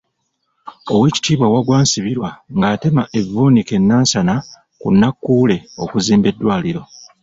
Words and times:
Owekitiibwa 0.93 1.47
Wagwa 1.53 1.77
Nsibirwa 1.83 2.29
ng'atema 2.57 3.03
evvuunike 3.17 3.73
e 3.79 3.83
Nansana 3.87 4.35
ku 4.79 4.87
Nakkuule 4.99 5.57
okuzimba 5.83 6.27
eddwaliro. 6.31 6.81